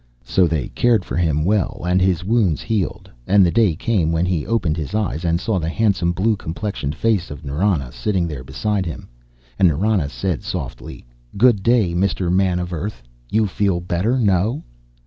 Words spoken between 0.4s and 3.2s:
they cared for him well, and his wounds healed,